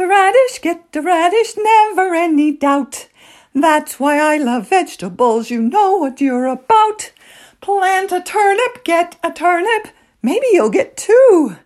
A 0.00 0.06
radish, 0.06 0.60
get 0.62 0.94
a 0.94 1.02
radish, 1.02 1.54
never 1.56 2.14
any 2.14 2.52
doubt. 2.52 3.08
That's 3.52 3.98
why 3.98 4.20
I 4.20 4.36
love 4.36 4.68
vegetables, 4.68 5.50
you 5.50 5.60
know 5.60 5.96
what 5.96 6.20
you're 6.20 6.46
about. 6.46 7.10
Plant 7.60 8.12
a 8.12 8.20
turnip, 8.20 8.84
get 8.84 9.16
a 9.24 9.32
turnip, 9.32 9.88
maybe 10.22 10.46
you'll 10.52 10.70
get 10.70 10.96
two. 10.96 11.56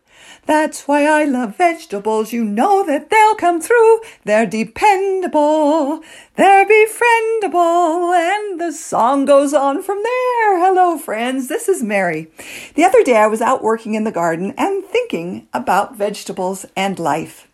That's 0.46 0.88
why 0.88 1.04
I 1.04 1.24
love 1.24 1.56
vegetables. 1.56 2.32
You 2.32 2.42
know 2.42 2.84
that 2.86 3.10
they'll 3.10 3.36
come 3.36 3.60
through. 3.60 4.00
They're 4.24 4.46
dependable. 4.46 6.02
They're 6.35 6.66
befriendable. 6.66 8.12
And 8.12 8.60
the 8.60 8.72
song 8.72 9.24
goes 9.24 9.54
on 9.54 9.82
from 9.82 10.02
there. 10.02 10.58
Hello, 10.58 10.99
friends. 10.99 11.46
This 11.46 11.68
is 11.68 11.82
Mary. 11.82 12.29
The 12.74 12.85
other 12.85 13.04
day 13.04 13.18
I 13.18 13.29
was 13.29 13.40
out 13.40 13.62
working 13.62 13.94
in 13.94 14.02
the 14.02 14.10
garden 14.10 14.52
and 14.58 14.85
thinking 14.85 15.46
about 15.52 15.96
vegetables 15.96 16.66
and 16.74 16.99
life. 16.99 17.46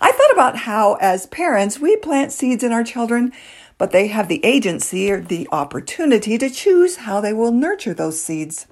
I 0.00 0.12
thought 0.12 0.32
about 0.32 0.56
how, 0.58 0.94
as 1.00 1.26
parents, 1.26 1.78
we 1.78 1.96
plant 1.96 2.32
seeds 2.32 2.62
in 2.62 2.72
our 2.72 2.84
children, 2.84 3.32
but 3.78 3.92
they 3.92 4.08
have 4.08 4.28
the 4.28 4.44
agency 4.44 5.10
or 5.10 5.20
the 5.20 5.48
opportunity 5.50 6.38
to 6.38 6.50
choose 6.50 6.96
how 6.96 7.20
they 7.20 7.32
will 7.32 7.52
nurture 7.52 7.94
those 7.94 8.22
seeds. 8.22 8.66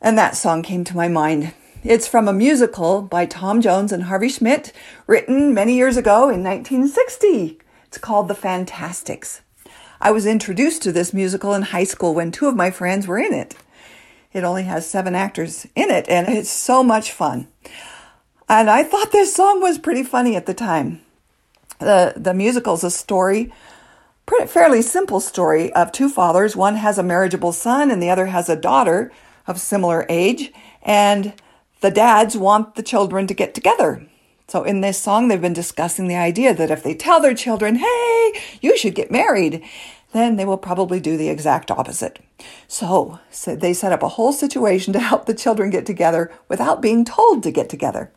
And 0.00 0.16
that 0.16 0.36
song 0.36 0.62
came 0.62 0.84
to 0.84 0.96
my 0.96 1.08
mind. 1.08 1.52
It's 1.82 2.08
from 2.08 2.28
a 2.28 2.32
musical 2.32 3.02
by 3.02 3.26
Tom 3.26 3.60
Jones 3.60 3.92
and 3.92 4.04
Harvey 4.04 4.28
Schmidt, 4.28 4.72
written 5.06 5.54
many 5.54 5.74
years 5.76 5.96
ago 5.96 6.28
in 6.28 6.42
1960. 6.42 7.58
It's 7.86 7.98
called 7.98 8.28
The 8.28 8.34
Fantasticks. 8.34 9.42
I 10.00 10.10
was 10.10 10.26
introduced 10.26 10.82
to 10.82 10.92
this 10.92 11.12
musical 11.12 11.54
in 11.54 11.62
high 11.62 11.84
school 11.84 12.14
when 12.14 12.32
two 12.32 12.48
of 12.48 12.56
my 12.56 12.70
friends 12.70 13.06
were 13.06 13.18
in 13.18 13.32
it. 13.32 13.54
It 14.32 14.44
only 14.44 14.62
has 14.64 14.88
seven 14.88 15.14
actors 15.14 15.66
in 15.74 15.90
it, 15.90 16.08
and 16.08 16.28
it's 16.28 16.50
so 16.50 16.82
much 16.82 17.12
fun. 17.12 17.48
And 18.50 18.68
I 18.68 18.82
thought 18.82 19.12
this 19.12 19.32
song 19.32 19.62
was 19.62 19.78
pretty 19.78 20.02
funny 20.02 20.34
at 20.34 20.46
the 20.46 20.54
time. 20.54 21.02
The, 21.78 22.14
the 22.16 22.34
musical 22.34 22.74
is 22.74 22.82
a 22.82 22.90
story, 22.90 23.52
pretty, 24.26 24.48
fairly 24.48 24.82
simple 24.82 25.20
story 25.20 25.72
of 25.72 25.92
two 25.92 26.08
fathers. 26.08 26.56
One 26.56 26.74
has 26.74 26.98
a 26.98 27.04
marriageable 27.04 27.52
son, 27.52 27.92
and 27.92 28.02
the 28.02 28.10
other 28.10 28.26
has 28.26 28.48
a 28.48 28.56
daughter 28.56 29.12
of 29.46 29.60
similar 29.60 30.04
age. 30.08 30.52
And 30.82 31.32
the 31.80 31.92
dads 31.92 32.36
want 32.36 32.74
the 32.74 32.82
children 32.82 33.28
to 33.28 33.34
get 33.34 33.54
together. 33.54 34.04
So 34.48 34.64
in 34.64 34.80
this 34.80 34.98
song, 34.98 35.28
they've 35.28 35.40
been 35.40 35.52
discussing 35.52 36.08
the 36.08 36.16
idea 36.16 36.52
that 36.52 36.72
if 36.72 36.82
they 36.82 36.96
tell 36.96 37.20
their 37.20 37.34
children, 37.34 37.76
hey, 37.76 38.32
you 38.60 38.76
should 38.76 38.96
get 38.96 39.12
married, 39.12 39.62
then 40.10 40.34
they 40.34 40.44
will 40.44 40.58
probably 40.58 40.98
do 40.98 41.16
the 41.16 41.28
exact 41.28 41.70
opposite. 41.70 42.18
So, 42.66 43.20
so 43.30 43.54
they 43.54 43.74
set 43.74 43.92
up 43.92 44.02
a 44.02 44.08
whole 44.08 44.32
situation 44.32 44.92
to 44.94 44.98
help 44.98 45.26
the 45.26 45.34
children 45.34 45.70
get 45.70 45.86
together 45.86 46.32
without 46.48 46.82
being 46.82 47.04
told 47.04 47.44
to 47.44 47.52
get 47.52 47.68
together. 47.68 48.10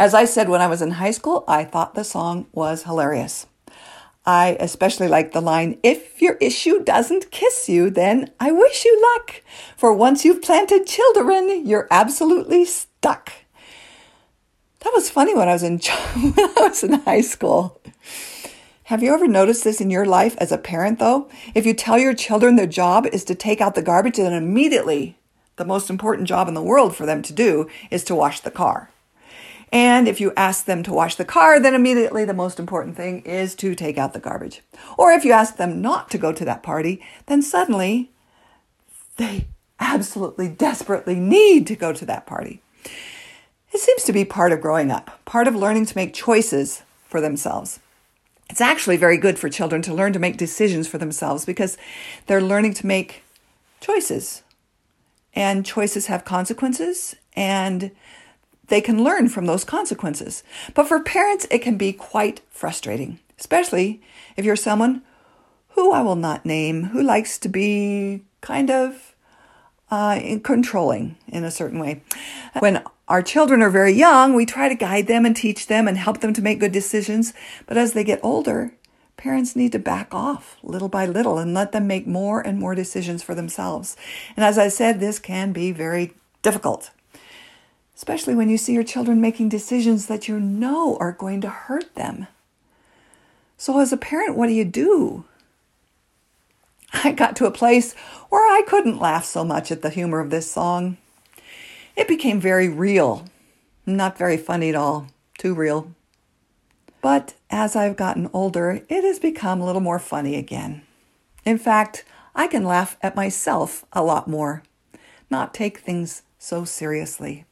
As 0.00 0.14
I 0.14 0.24
said 0.24 0.48
when 0.48 0.62
I 0.62 0.66
was 0.66 0.80
in 0.80 0.92
high 0.92 1.10
school, 1.10 1.44
I 1.46 1.62
thought 1.62 1.94
the 1.94 2.04
song 2.04 2.46
was 2.52 2.84
hilarious. 2.84 3.46
I 4.24 4.56
especially 4.58 5.08
like 5.08 5.32
the 5.32 5.42
line, 5.42 5.78
if 5.82 6.22
your 6.22 6.36
issue 6.40 6.82
doesn't 6.82 7.30
kiss 7.30 7.68
you, 7.68 7.90
then 7.90 8.30
I 8.40 8.50
wish 8.50 8.86
you 8.86 8.98
luck. 9.12 9.42
For 9.76 9.92
once 9.92 10.24
you've 10.24 10.40
planted 10.40 10.86
children, 10.86 11.66
you're 11.66 11.86
absolutely 11.90 12.64
stuck. 12.64 13.30
That 14.78 14.94
was 14.94 15.10
funny 15.10 15.34
when 15.34 15.50
I 15.50 15.52
was 15.52 15.62
in 15.62 15.78
when 16.14 16.48
I 16.56 16.68
was 16.68 16.82
in 16.82 16.94
high 17.00 17.20
school. 17.20 17.78
Have 18.84 19.02
you 19.02 19.12
ever 19.12 19.28
noticed 19.28 19.64
this 19.64 19.82
in 19.82 19.90
your 19.90 20.06
life 20.06 20.34
as 20.38 20.50
a 20.50 20.56
parent 20.56 20.98
though? 20.98 21.28
If 21.54 21.66
you 21.66 21.74
tell 21.74 21.98
your 21.98 22.14
children 22.14 22.56
their 22.56 22.66
job 22.66 23.06
is 23.12 23.22
to 23.24 23.34
take 23.34 23.60
out 23.60 23.74
the 23.74 23.82
garbage, 23.82 24.16
then 24.16 24.32
immediately 24.32 25.18
the 25.56 25.66
most 25.66 25.90
important 25.90 26.26
job 26.26 26.48
in 26.48 26.54
the 26.54 26.62
world 26.62 26.96
for 26.96 27.04
them 27.04 27.20
to 27.20 27.34
do 27.34 27.68
is 27.90 28.02
to 28.04 28.14
wash 28.14 28.40
the 28.40 28.50
car. 28.50 28.88
And 29.72 30.08
if 30.08 30.20
you 30.20 30.32
ask 30.36 30.64
them 30.64 30.82
to 30.82 30.92
wash 30.92 31.14
the 31.14 31.24
car, 31.24 31.60
then 31.60 31.74
immediately 31.74 32.24
the 32.24 32.34
most 32.34 32.58
important 32.58 32.96
thing 32.96 33.20
is 33.20 33.54
to 33.56 33.74
take 33.74 33.98
out 33.98 34.12
the 34.12 34.18
garbage. 34.18 34.62
Or 34.98 35.12
if 35.12 35.24
you 35.24 35.32
ask 35.32 35.56
them 35.56 35.80
not 35.80 36.10
to 36.10 36.18
go 36.18 36.32
to 36.32 36.44
that 36.44 36.62
party, 36.62 37.00
then 37.26 37.40
suddenly 37.40 38.10
they 39.16 39.46
absolutely 39.78 40.48
desperately 40.48 41.14
need 41.14 41.66
to 41.68 41.76
go 41.76 41.92
to 41.92 42.04
that 42.06 42.26
party. 42.26 42.62
It 43.72 43.80
seems 43.80 44.02
to 44.04 44.12
be 44.12 44.24
part 44.24 44.50
of 44.50 44.60
growing 44.60 44.90
up, 44.90 45.24
part 45.24 45.46
of 45.46 45.54
learning 45.54 45.86
to 45.86 45.96
make 45.96 46.12
choices 46.12 46.82
for 47.04 47.20
themselves. 47.20 47.78
It's 48.48 48.60
actually 48.60 48.96
very 48.96 49.16
good 49.16 49.38
for 49.38 49.48
children 49.48 49.80
to 49.82 49.94
learn 49.94 50.12
to 50.12 50.18
make 50.18 50.36
decisions 50.36 50.88
for 50.88 50.98
themselves 50.98 51.44
because 51.44 51.78
they're 52.26 52.40
learning 52.42 52.74
to 52.74 52.86
make 52.86 53.22
choices. 53.80 54.42
And 55.32 55.64
choices 55.64 56.06
have 56.06 56.24
consequences, 56.24 57.14
and 57.36 57.92
they 58.70 58.80
can 58.80 59.04
learn 59.04 59.28
from 59.28 59.46
those 59.46 59.64
consequences. 59.64 60.42
But 60.74 60.88
for 60.88 61.00
parents, 61.00 61.46
it 61.50 61.58
can 61.58 61.76
be 61.76 61.92
quite 61.92 62.40
frustrating, 62.48 63.18
especially 63.38 64.00
if 64.36 64.44
you're 64.44 64.56
someone 64.56 65.02
who 65.70 65.92
I 65.92 66.02
will 66.02 66.16
not 66.16 66.46
name, 66.46 66.84
who 66.84 67.02
likes 67.02 67.38
to 67.38 67.48
be 67.48 68.22
kind 68.40 68.70
of 68.70 69.14
uh, 69.90 70.38
controlling 70.42 71.16
in 71.28 71.44
a 71.44 71.50
certain 71.50 71.78
way. 71.78 72.02
When 72.58 72.82
our 73.08 73.22
children 73.22 73.60
are 73.60 73.70
very 73.70 73.92
young, 73.92 74.34
we 74.34 74.46
try 74.46 74.68
to 74.68 74.74
guide 74.74 75.06
them 75.06 75.26
and 75.26 75.36
teach 75.36 75.66
them 75.66 75.88
and 75.88 75.98
help 75.98 76.20
them 76.20 76.32
to 76.32 76.42
make 76.42 76.60
good 76.60 76.72
decisions. 76.72 77.34
But 77.66 77.76
as 77.76 77.92
they 77.92 78.04
get 78.04 78.20
older, 78.22 78.72
parents 79.16 79.56
need 79.56 79.72
to 79.72 79.78
back 79.78 80.14
off 80.14 80.56
little 80.62 80.88
by 80.88 81.06
little 81.06 81.38
and 81.38 81.52
let 81.52 81.72
them 81.72 81.86
make 81.86 82.06
more 82.06 82.40
and 82.40 82.58
more 82.58 82.74
decisions 82.74 83.22
for 83.22 83.34
themselves. 83.34 83.96
And 84.36 84.44
as 84.44 84.58
I 84.58 84.68
said, 84.68 85.00
this 85.00 85.18
can 85.18 85.52
be 85.52 85.72
very 85.72 86.14
difficult 86.42 86.90
especially 88.00 88.34
when 88.34 88.48
you 88.48 88.56
see 88.56 88.72
your 88.72 88.82
children 88.82 89.20
making 89.20 89.46
decisions 89.46 90.06
that 90.06 90.26
you 90.26 90.40
know 90.40 90.96
are 91.00 91.12
going 91.12 91.38
to 91.38 91.50
hurt 91.50 91.94
them. 91.96 92.26
So, 93.58 93.78
as 93.78 93.92
a 93.92 93.98
parent, 93.98 94.38
what 94.38 94.46
do 94.46 94.54
you 94.54 94.64
do? 94.64 95.26
I 96.94 97.12
got 97.12 97.36
to 97.36 97.44
a 97.44 97.50
place 97.50 97.92
where 98.30 98.40
I 98.40 98.62
couldn't 98.66 98.98
laugh 98.98 99.26
so 99.26 99.44
much 99.44 99.70
at 99.70 99.82
the 99.82 99.90
humor 99.90 100.18
of 100.18 100.30
this 100.30 100.50
song. 100.50 100.96
It 101.94 102.08
became 102.08 102.40
very 102.40 102.70
real, 102.70 103.26
not 103.84 104.16
very 104.16 104.38
funny 104.38 104.70
at 104.70 104.74
all, 104.74 105.08
too 105.36 105.54
real. 105.54 105.94
But 107.02 107.34
as 107.50 107.76
I've 107.76 107.98
gotten 107.98 108.30
older, 108.32 108.82
it 108.88 109.04
has 109.04 109.18
become 109.18 109.60
a 109.60 109.66
little 109.66 109.82
more 109.82 109.98
funny 109.98 110.36
again. 110.36 110.80
In 111.44 111.58
fact, 111.58 112.06
I 112.34 112.46
can 112.46 112.64
laugh 112.64 112.96
at 113.02 113.14
myself 113.14 113.84
a 113.92 114.02
lot 114.02 114.26
more, 114.26 114.62
not 115.28 115.52
take 115.52 115.80
things 115.80 116.22
so 116.38 116.64
seriously. 116.64 117.44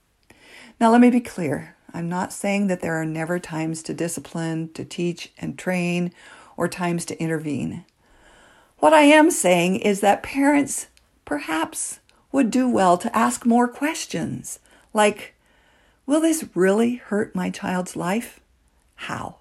Now, 0.81 0.93
let 0.93 1.01
me 1.01 1.11
be 1.11 1.21
clear. 1.21 1.75
I'm 1.93 2.09
not 2.09 2.33
saying 2.33 2.69
that 2.69 2.81
there 2.81 3.01
are 3.01 3.05
never 3.05 3.39
times 3.39 3.83
to 3.85 3.95
discipline, 3.95 4.71
to 4.75 4.85
teach 4.85 5.33
and 5.39 5.59
train, 5.59 6.13
or 6.57 6.69
times 6.69 7.05
to 7.07 7.21
intervene. 7.21 7.85
What 8.79 8.93
I 8.93 9.03
am 9.03 9.31
saying 9.31 9.77
is 9.77 10.01
that 10.01 10.23
parents 10.23 10.87
perhaps 11.25 11.99
would 12.31 12.51
do 12.51 12.69
well 12.69 12.97
to 12.99 13.17
ask 13.17 13.45
more 13.45 13.67
questions 13.67 14.61
like, 14.93 15.35
Will 16.07 16.21
this 16.21 16.45
really 16.55 16.97
hurt 16.97 17.35
my 17.35 17.51
child's 17.51 17.97
life? 17.97 18.41
How? 18.95 19.37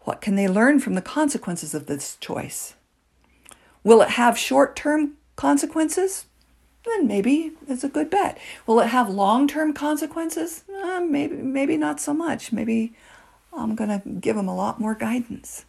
What 0.00 0.20
can 0.20 0.34
they 0.34 0.48
learn 0.48 0.80
from 0.80 0.94
the 0.94 1.02
consequences 1.02 1.74
of 1.74 1.86
this 1.86 2.16
choice? 2.16 2.74
Will 3.82 4.02
it 4.02 4.10
have 4.10 4.36
short 4.36 4.76
term 4.76 5.12
consequences? 5.36 6.26
Then 6.84 7.06
maybe 7.06 7.52
it's 7.68 7.84
a 7.84 7.88
good 7.88 8.10
bet. 8.10 8.38
Will 8.66 8.80
it 8.80 8.88
have 8.88 9.08
long 9.08 9.46
term 9.46 9.72
consequences? 9.72 10.64
Uh, 10.82 11.00
maybe, 11.00 11.36
maybe 11.36 11.76
not 11.76 12.00
so 12.00 12.14
much. 12.14 12.52
Maybe 12.52 12.94
I'm 13.52 13.74
going 13.74 13.90
to 13.90 14.08
give 14.08 14.36
them 14.36 14.48
a 14.48 14.54
lot 14.54 14.80
more 14.80 14.94
guidance. 14.94 15.64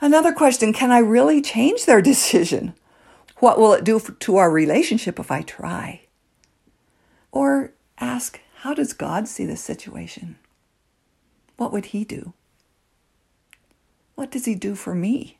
Another 0.00 0.32
question 0.32 0.72
Can 0.72 0.90
I 0.90 0.98
really 0.98 1.40
change 1.40 1.86
their 1.86 2.02
decision? 2.12 2.74
What 3.38 3.58
will 3.58 3.72
it 3.72 3.84
do 3.84 3.98
to 3.98 4.36
our 4.36 4.50
relationship 4.50 5.18
if 5.18 5.30
I 5.30 5.42
try? 5.42 6.02
Or 7.32 7.72
ask, 7.98 8.40
How 8.56 8.74
does 8.74 8.92
God 8.92 9.26
see 9.28 9.46
this 9.46 9.62
situation? 9.62 10.36
What 11.56 11.72
would 11.72 11.86
He 11.86 12.04
do? 12.04 12.34
What 14.14 14.30
does 14.30 14.44
He 14.44 14.54
do 14.54 14.74
for 14.74 14.94
me? 14.94 15.38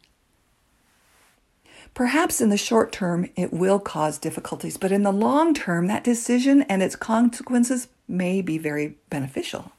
Perhaps 1.94 2.40
in 2.40 2.48
the 2.48 2.56
short 2.56 2.92
term, 2.92 3.28
it 3.36 3.52
will 3.52 3.78
cause 3.78 4.18
difficulties, 4.18 4.76
but 4.76 4.92
in 4.92 5.02
the 5.02 5.12
long 5.12 5.54
term, 5.54 5.86
that 5.86 6.04
decision 6.04 6.62
and 6.62 6.82
its 6.82 6.96
consequences 6.96 7.88
may 8.06 8.40
be 8.40 8.58
very 8.58 8.96
beneficial. 9.10 9.72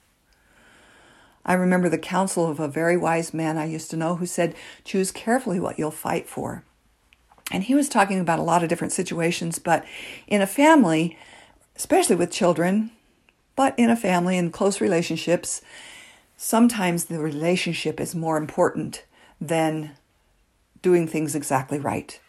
I 1.46 1.54
remember 1.54 1.90
the 1.90 1.98
counsel 1.98 2.48
of 2.48 2.60
a 2.60 2.68
very 2.68 2.98
wise 2.98 3.34
man 3.34 3.58
I 3.58 3.66
used 3.66 3.90
to 3.92 3.98
know 3.98 4.16
who 4.16 4.26
said, 4.26 4.56
Choose 4.84 5.12
carefully 5.12 5.60
what 5.60 5.80
you'll 5.80 5.92
fight 5.92 6.30
for. 6.30 6.64
And 7.52 7.64
he 7.64 7.76
was 7.76 7.90
talking 7.90 8.20
about 8.20 8.40
a 8.40 8.44
lot 8.44 8.64
of 8.64 8.70
different 8.70 8.94
situations, 8.94 9.60
but 9.60 9.84
in 10.28 10.42
a 10.42 10.48
family, 10.48 11.18
especially 11.76 12.16
with 12.16 12.32
children, 12.32 12.92
but 13.56 13.78
in 13.78 13.90
a 13.90 13.96
family 13.96 14.38
in 14.38 14.52
close 14.52 14.80
relationships, 14.80 15.62
sometimes 16.38 17.06
the 17.06 17.20
relationship 17.20 18.00
is 18.00 18.16
more 18.16 18.38
important 18.38 19.04
than 19.40 19.92
doing 20.82 21.08
things 21.08 21.36
exactly 21.36 21.80
right. 21.80 22.20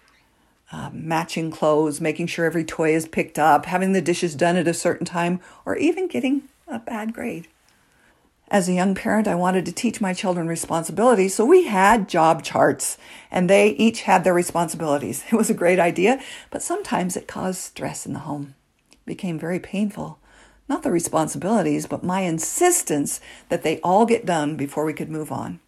Uh, 0.71 0.91
matching 0.93 1.51
clothes, 1.51 2.01
making 2.01 2.27
sure 2.27 2.47
every 2.47 2.65
toy 2.65 2.95
is 2.95 3.07
picked 3.07 3.39
up, 3.39 3.67
having 3.67 3.93
the 3.93 4.01
dishes 4.01 4.35
done 4.35 4.57
at 4.57 4.69
a 4.69 4.75
certain 4.75 5.05
time, 5.05 5.39
or 5.67 5.77
even 5.77 6.09
getting 6.09 6.43
a 6.67 6.79
bad 6.79 7.13
grade. 7.13 7.47
As 8.53 8.69
a 8.69 8.75
young 8.75 8.95
parent, 8.95 9.27
I 9.27 9.35
wanted 9.35 9.65
to 9.65 9.73
teach 9.73 10.03
my 10.03 10.13
children 10.13 10.47
responsibility, 10.47 11.27
so 11.29 11.43
we 11.43 11.65
had 11.65 12.07
job 12.07 12.43
charts 12.43 12.99
and 13.31 13.49
they 13.49 13.71
each 13.71 14.03
had 14.03 14.25
their 14.25 14.35
responsibilities. 14.35 15.25
It 15.33 15.37
was 15.37 15.49
a 15.49 15.55
great 15.55 15.79
idea, 15.79 16.21
but 16.51 16.63
sometimes 16.63 17.17
it 17.17 17.27
caused 17.27 17.61
stress 17.61 18.05
in 18.05 18.13
the 18.13 18.19
home. 18.19 18.55
It 18.93 18.99
became 19.07 19.39
very 19.39 19.59
painful. 19.59 20.19
Not 20.69 20.83
the 20.83 20.91
responsibilities, 20.91 21.87
but 21.87 22.05
my 22.05 22.21
insistence 22.21 23.23
that 23.49 23.63
they 23.63 23.81
all 23.81 24.05
get 24.05 24.27
done 24.27 24.57
before 24.57 24.85
we 24.85 24.93
could 24.93 25.09
move 25.09 25.33
on. 25.33 25.61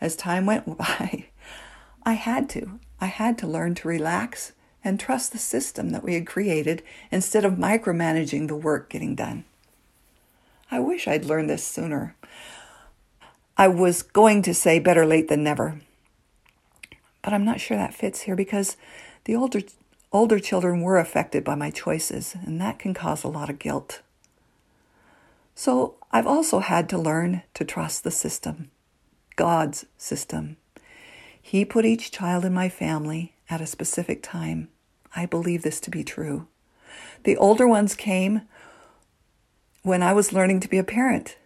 As 0.00 0.16
time 0.16 0.46
went 0.46 0.76
by, 0.76 1.25
I 2.06 2.12
had 2.12 2.48
to. 2.50 2.78
I 3.00 3.06
had 3.06 3.36
to 3.38 3.48
learn 3.48 3.74
to 3.74 3.88
relax 3.88 4.52
and 4.84 4.98
trust 5.00 5.32
the 5.32 5.38
system 5.38 5.90
that 5.90 6.04
we 6.04 6.14
had 6.14 6.24
created 6.24 6.84
instead 7.10 7.44
of 7.44 7.54
micromanaging 7.54 8.46
the 8.46 8.54
work 8.54 8.88
getting 8.88 9.16
done. 9.16 9.44
I 10.70 10.78
wish 10.78 11.08
I'd 11.08 11.24
learned 11.24 11.50
this 11.50 11.64
sooner. 11.64 12.14
I 13.56 13.66
was 13.66 14.02
going 14.02 14.42
to 14.42 14.54
say 14.54 14.78
better 14.78 15.04
late 15.04 15.26
than 15.26 15.42
never. 15.42 15.80
But 17.22 17.32
I'm 17.32 17.44
not 17.44 17.60
sure 17.60 17.76
that 17.76 17.92
fits 17.92 18.20
here 18.20 18.36
because 18.36 18.76
the 19.24 19.34
older 19.34 19.62
older 20.12 20.38
children 20.38 20.82
were 20.82 20.98
affected 20.98 21.42
by 21.42 21.56
my 21.56 21.70
choices, 21.70 22.36
and 22.46 22.60
that 22.60 22.78
can 22.78 22.94
cause 22.94 23.24
a 23.24 23.28
lot 23.28 23.50
of 23.50 23.58
guilt. 23.58 24.00
So 25.56 25.96
I've 26.12 26.26
also 26.26 26.60
had 26.60 26.88
to 26.90 26.98
learn 26.98 27.42
to 27.54 27.64
trust 27.64 28.04
the 28.04 28.12
system, 28.12 28.70
God's 29.34 29.86
system. 29.98 30.56
He 31.46 31.64
put 31.64 31.84
each 31.84 32.10
child 32.10 32.44
in 32.44 32.52
my 32.52 32.68
family 32.68 33.36
at 33.48 33.60
a 33.60 33.68
specific 33.68 34.20
time. 34.20 34.66
I 35.14 35.26
believe 35.26 35.62
this 35.62 35.78
to 35.82 35.92
be 35.92 36.02
true. 36.02 36.48
The 37.22 37.36
older 37.36 37.68
ones 37.68 37.94
came 37.94 38.42
when 39.82 40.02
I 40.02 40.12
was 40.12 40.32
learning 40.32 40.58
to 40.58 40.68
be 40.68 40.78
a 40.78 40.82
parent. 40.82 41.38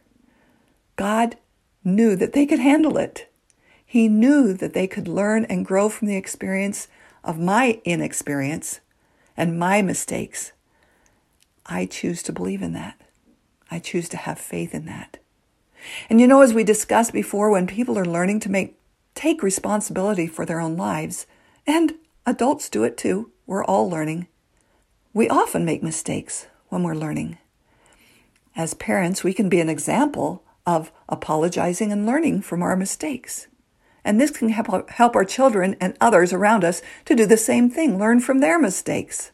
God 0.96 1.36
knew 1.84 2.16
that 2.16 2.32
they 2.32 2.46
could 2.46 2.60
handle 2.60 2.96
it. 2.96 3.30
He 3.84 4.08
knew 4.08 4.54
that 4.54 4.72
they 4.72 4.86
could 4.86 5.06
learn 5.06 5.44
and 5.44 5.66
grow 5.66 5.90
from 5.90 6.08
the 6.08 6.16
experience 6.16 6.88
of 7.22 7.38
my 7.38 7.78
inexperience 7.84 8.80
and 9.36 9.58
my 9.58 9.82
mistakes. 9.82 10.52
I 11.66 11.84
choose 11.84 12.22
to 12.22 12.32
believe 12.32 12.62
in 12.62 12.72
that. 12.72 12.98
I 13.70 13.78
choose 13.78 14.08
to 14.08 14.16
have 14.16 14.38
faith 14.38 14.74
in 14.74 14.86
that. 14.86 15.18
And 16.08 16.22
you 16.22 16.26
know, 16.26 16.40
as 16.40 16.54
we 16.54 16.64
discussed 16.64 17.12
before, 17.12 17.50
when 17.50 17.66
people 17.66 17.98
are 17.98 18.06
learning 18.06 18.40
to 18.40 18.50
make 18.50 18.79
take 19.20 19.42
responsibility 19.42 20.26
for 20.26 20.46
their 20.46 20.60
own 20.60 20.78
lives, 20.78 21.26
and 21.66 21.92
adults 22.24 22.70
do 22.70 22.84
it 22.84 22.96
too, 22.96 23.30
we're 23.46 23.64
all 23.64 23.88
learning. 23.88 24.26
We 25.12 25.28
often 25.28 25.62
make 25.62 25.82
mistakes 25.82 26.46
when 26.70 26.82
we're 26.82 26.94
learning. 26.94 27.36
As 28.56 28.72
parents, 28.72 29.22
we 29.22 29.34
can 29.34 29.50
be 29.50 29.60
an 29.60 29.68
example 29.68 30.42
of 30.64 30.90
apologizing 31.06 31.92
and 31.92 32.06
learning 32.06 32.40
from 32.40 32.62
our 32.62 32.76
mistakes. 32.76 33.46
And 34.06 34.18
this 34.18 34.30
can 34.30 34.48
help, 34.48 35.14
our 35.14 35.24
children 35.26 35.76
and 35.82 35.98
others 36.00 36.32
around 36.32 36.64
us 36.64 36.80
to 37.04 37.14
do 37.14 37.26
the 37.26 37.36
same 37.36 37.68
thing, 37.68 37.98
learn 37.98 38.20
from 38.20 38.40
their 38.40 38.58
mistakes. 38.58 39.32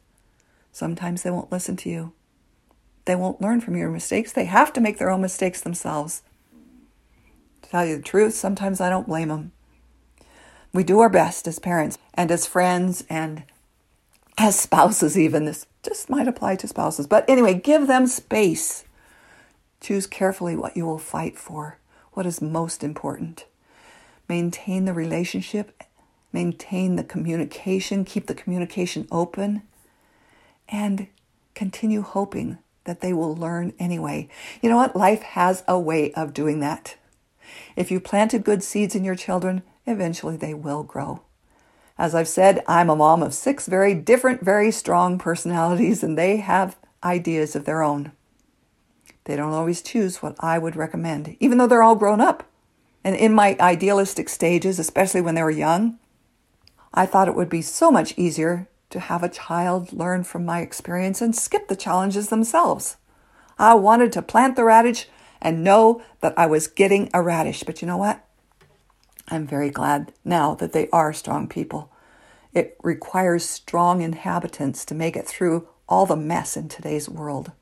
Sometimes 0.73 1.23
they 1.23 1.31
won't 1.31 1.53
listen 1.53 1.77
to 1.77 1.88
you. 1.88 2.12
They 3.05 3.15
won't 3.15 3.41
learn 3.41 3.61
from 3.61 3.77
your 3.77 3.91
mistakes. 3.91 4.33
They 4.33 4.47
have 4.47 4.73
to 4.73 4.81
make 4.81 4.99
their 4.99 5.11
own 5.11 5.23
mistakes 5.23 5.61
themselves. 5.61 6.23
To 7.62 7.71
tell 7.71 7.87
you 7.87 7.99
the 7.99 8.03
truth, 8.03 8.35
sometimes 8.35 8.81
I 8.81 8.91
don't 8.91 9.06
blame 9.06 9.29
them. 9.29 9.53
We 10.76 10.84
do 10.84 11.00
our 11.00 11.08
best 11.08 11.49
as 11.49 11.58
parents 11.58 11.99
and 12.14 12.31
as 12.31 12.46
friends 12.46 13.05
and 13.11 13.43
as 14.38 14.58
spouses, 14.58 15.19
even. 15.19 15.44
This 15.44 15.67
just 15.82 16.08
might 16.08 16.28
apply 16.28 16.56
to 16.56 16.69
spouses. 16.69 17.06
But 17.06 17.28
anyway, 17.28 17.55
give 17.55 17.87
them 17.87 18.06
space 18.06 18.84
Choose 19.81 20.06
carefully 20.06 20.56
what 20.56 20.76
you 20.76 20.84
will 20.87 20.99
fight 20.99 21.38
for, 21.38 21.78
what 22.12 22.26
is 22.26 22.40
most 22.40 22.82
important. 22.82 23.44
Maintain 24.28 24.84
the 24.84 24.93
relationship, 24.93 25.82
maintain 26.32 26.96
the 26.96 27.05
communication, 27.05 28.05
keep 28.05 28.26
the 28.26 28.34
communication 28.34 29.06
open, 29.12 29.62
and 30.69 31.06
continue 31.55 32.02
hoping 32.02 32.58
that 32.84 33.00
they 33.00 33.12
will 33.12 33.34
learn 33.34 33.73
anyway. 33.78 34.28
You 34.62 34.70
know 34.70 34.76
what? 34.76 34.96
Life 34.96 35.23
has 35.23 35.62
a 35.69 35.78
way 35.78 36.12
of 36.14 36.34
doing 36.34 36.61
that. 36.61 36.96
If 37.76 37.90
you 37.90 38.00
planted 38.00 38.44
good 38.44 38.62
seeds 38.62 38.94
in 38.94 39.05
your 39.05 39.14
children, 39.14 39.62
eventually 39.87 40.37
they 40.37 40.55
will 40.55 40.83
grow. 40.83 41.23
As 41.99 42.15
I've 42.15 42.29
said, 42.29 42.62
I'm 42.69 42.91
a 42.91 42.97
mom 42.97 43.23
of 43.23 43.33
six 43.33 43.67
very 43.67 43.94
different, 43.94 44.43
very 44.43 44.71
strong 44.71 45.19
personalities, 45.19 46.03
and 46.03 46.19
they 46.19 46.38
have 46.38 46.77
ideas 47.03 47.56
of 47.56 47.65
their 47.65 47.83
own. 47.83 48.12
They 49.25 49.37
don't 49.37 49.53
always 49.53 49.83
choose 49.83 50.23
what 50.23 50.37
I 50.41 50.59
would 50.59 50.77
recommend, 50.77 51.37
even 51.41 51.59
though 51.59 51.67
they're 51.67 51.83
all 51.83 51.97
grown 51.97 52.21
up. 52.21 52.44
And 53.03 53.17
in 53.17 53.33
my 53.35 53.56
idealistic 53.61 54.29
stages, 54.29 54.79
especially 54.79 55.21
when 55.21 55.35
they 55.35 55.43
were 55.43 55.50
young, 55.50 55.99
I 56.93 57.06
thought 57.06 57.29
it 57.29 57.35
would 57.35 57.49
be 57.49 57.62
so 57.62 57.91
much 57.91 58.15
easier 58.17 58.69
to 58.91 59.00
have 59.00 59.23
a 59.23 59.29
child 59.29 59.93
learn 59.93 60.25
from 60.25 60.44
my 60.44 60.61
experience 60.61 61.21
and 61.21 61.35
skip 61.35 61.69
the 61.69 61.77
challenges 61.77 62.29
themselves. 62.29 62.97
I 63.59 63.75
wanted 63.75 64.12
to 64.12 64.23
plant 64.23 64.56
the 64.56 64.65
radish 64.65 65.09
and 65.41 65.65
know 65.65 66.03
that 66.21 66.35
I 66.38 66.47
was 66.47 66.67
getting 66.67 67.11
a 67.12 67.23
radish. 67.23 67.62
But 67.62 67.81
you 67.81 67.88
know 67.88 67.97
what? 67.97 68.25
I'm 69.28 69.46
very 69.46 69.70
glad 69.70 70.12
now 70.25 70.55
that 70.55 70.73
they 70.73 70.88
are 70.90 71.12
strong 71.12 71.49
people. 71.49 71.90
It 72.52 72.76
requires 72.82 73.44
strong 73.44 74.00
inhabitants 74.00 74.84
to 74.87 74.94
make 74.94 75.17
it 75.17 75.26
through 75.26 75.69
all 75.88 76.06
the 76.06 76.17
mess 76.17 76.56
in 76.56 76.69
today's 76.69 77.08
world. 77.08 77.52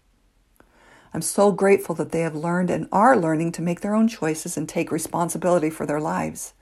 I'm 1.13 1.23
so 1.23 1.53
grateful 1.53 1.95
that 1.97 2.11
they 2.11 2.21
have 2.21 2.35
learned 2.35 2.71
and 2.71 2.89
are 2.91 3.17
learning 3.17 3.53
to 3.53 3.63
make 3.63 3.81
their 3.81 3.95
own 3.95 4.09
choices 4.09 4.57
and 4.57 4.69
take 4.69 4.91
responsibility 4.91 5.71
for 5.71 5.87
their 5.87 6.01
lives. 6.01 6.55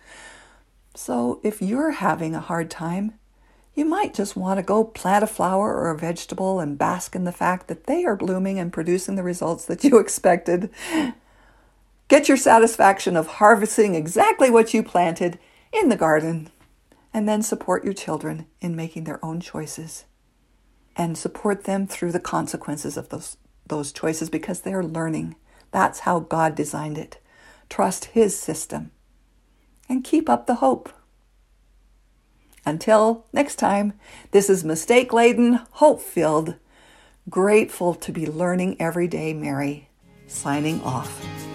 So 0.95 1.41
if 1.43 1.63
you're 1.63 1.93
having 1.93 2.35
a 2.35 2.41
hard 2.41 2.71
time, 2.71 3.15
you 3.75 3.87
might 3.87 4.13
just 4.13 4.37
want 4.37 4.59
to 4.59 4.63
go 4.63 4.85
plant 4.85 5.25
a 5.25 5.27
flower 5.27 5.75
or 5.75 5.91
a 5.91 5.99
vegetable 5.99 6.61
and 6.61 6.77
bask 6.77 7.17
in 7.17 7.25
the 7.25 7.33
fact 7.33 7.69
that 7.69 7.85
they 7.85 8.05
are 8.05 8.17
blooming 8.17 8.59
and 8.59 8.73
producing 8.73 9.15
the 9.15 9.23
results 9.23 9.65
that 9.65 9.83
you 9.83 9.99
expected. 10.01 10.71
Get 12.13 12.29
your 12.29 12.37
satisfaction 12.37 13.17
of 13.17 13.27
harvesting 13.27 13.95
exactly 13.95 14.51
what 14.51 14.75
you 14.75 14.83
planted 14.83 15.39
in 15.73 15.89
the 15.89 15.97
garden, 15.97 16.51
and 17.15 17.27
then 17.27 17.41
support 17.41 17.85
your 17.85 17.95
children 17.95 18.45
in 18.61 18.77
making 18.77 19.05
their 19.05 19.19
own 19.25 19.41
choices 19.41 20.05
and 20.95 21.17
support 21.17 21.65
them 21.65 21.87
through 21.87 22.13
the 22.13 22.21
consequences 22.21 22.99
of 22.99 23.09
those 23.09 23.39
those 23.67 23.93
choices 23.93 24.29
because 24.29 24.61
they're 24.61 24.83
learning. 24.83 25.37
That's 25.71 26.01
how 26.01 26.21
God 26.21 26.55
designed 26.55 26.99
it. 26.99 27.19
Trust 27.71 28.05
His 28.05 28.39
system 28.39 28.91
and 29.89 30.05
keep 30.05 30.29
up 30.29 30.47
the 30.47 30.57
hope. 30.57 30.93
Until 32.67 33.25
next 33.33 33.57
time, 33.57 33.95
this 34.33 34.51
is 34.51 34.65
mistake 34.65 35.15
laden, 35.15 35.61
hope 35.71 36.03
filled, 36.03 36.57
grateful 37.31 37.95
to 37.95 38.13
be 38.13 38.27
learning 38.27 38.79
every 38.79 39.09
day, 39.09 39.33
Mary, 39.33 39.89
signing 40.27 40.83
off. 40.83 41.52